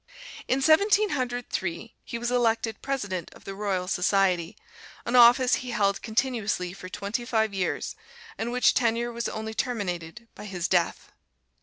In 0.47 0.63
Seventeen 0.63 1.09
Hundred 1.11 1.51
Three 1.51 1.93
he 2.03 2.17
was 2.17 2.31
elected 2.31 2.81
President 2.81 3.31
of 3.35 3.43
the 3.43 3.53
Royal 3.53 3.87
Society, 3.87 4.57
an 5.05 5.15
office 5.15 5.57
he 5.61 5.69
held 5.69 6.01
continuously 6.01 6.73
for 6.73 6.89
twenty 6.89 7.23
five 7.23 7.53
years, 7.53 7.95
and 8.35 8.51
which 8.51 8.73
tenure 8.73 9.11
was 9.13 9.29
only 9.29 9.53
terminated 9.53 10.27
by 10.33 10.45
his 10.45 10.67
death. 10.67 11.11